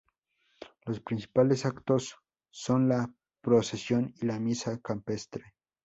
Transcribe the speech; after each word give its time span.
Los 0.87 0.99
principales 0.99 1.63
actos 1.63 2.17
son 2.49 2.89
la 2.89 3.13
procesión 3.39 4.15
y 4.19 4.25
la 4.25 4.39
misa 4.39 4.79
campestre. 4.79 5.53